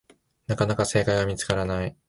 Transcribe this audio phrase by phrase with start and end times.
[0.47, 1.95] なかなか正解が見つからない